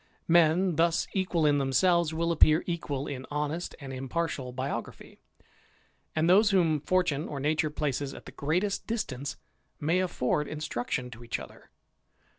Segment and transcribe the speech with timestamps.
[0.27, 5.19] Men thus equal in themselves will appear equal in honest and impartial biography;
[6.15, 6.79] and those w!
[6.79, 9.37] fortune or nature places at the greatest distance
[9.79, 11.69] may instruction to each other.